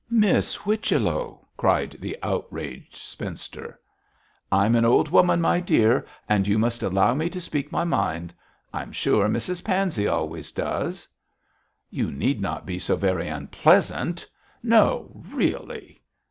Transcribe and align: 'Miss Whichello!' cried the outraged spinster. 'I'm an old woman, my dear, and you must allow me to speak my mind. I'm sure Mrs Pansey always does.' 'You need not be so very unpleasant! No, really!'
'Miss 0.09 0.55
Whichello!' 0.55 1.45
cried 1.57 1.95
the 1.99 2.17
outraged 2.23 2.95
spinster. 2.95 3.79
'I'm 4.51 4.73
an 4.75 4.83
old 4.83 5.09
woman, 5.09 5.39
my 5.39 5.59
dear, 5.59 6.07
and 6.27 6.47
you 6.47 6.57
must 6.57 6.81
allow 6.81 7.13
me 7.13 7.29
to 7.29 7.39
speak 7.39 7.71
my 7.71 7.83
mind. 7.83 8.33
I'm 8.73 8.91
sure 8.91 9.27
Mrs 9.27 9.63
Pansey 9.63 10.07
always 10.07 10.51
does.' 10.51 11.07
'You 11.91 12.11
need 12.11 12.41
not 12.41 12.65
be 12.65 12.79
so 12.79 12.95
very 12.95 13.27
unpleasant! 13.27 14.27
No, 14.63 15.21
really!' 15.29 16.01